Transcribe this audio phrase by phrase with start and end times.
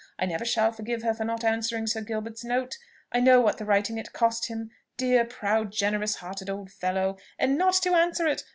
[0.17, 2.75] I never shall forgive her for not answering Sir Gilbert's note.
[3.11, 7.17] I know what the writing it cost him dear, proud, generous hearted old fellow!
[7.37, 8.43] And not to answer it!